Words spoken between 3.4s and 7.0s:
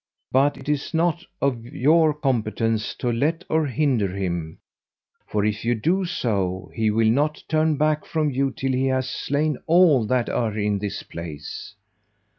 or hinder him; for if you do so, he